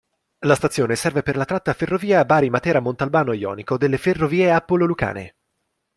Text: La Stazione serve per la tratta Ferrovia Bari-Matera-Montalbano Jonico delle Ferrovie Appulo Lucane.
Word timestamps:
La 0.45 0.55
Stazione 0.55 0.95
serve 0.95 1.21
per 1.21 1.35
la 1.35 1.45
tratta 1.45 1.73
Ferrovia 1.75 2.25
Bari-Matera-Montalbano 2.25 3.33
Jonico 3.33 3.77
delle 3.77 3.99
Ferrovie 3.99 4.49
Appulo 4.51 4.87
Lucane. 4.87 5.35